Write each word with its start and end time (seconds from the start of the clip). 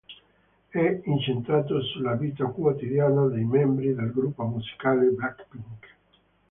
È 0.69 1.01
incentrato 1.03 1.79
sulla 1.83 2.15
vita 2.15 2.47
quotidiana 2.47 3.27
dei 3.27 3.43
membri 3.43 3.93
del 3.93 4.11
gruppo 4.11 4.45
musicale 4.45 5.05
Blackpink. 5.09 5.87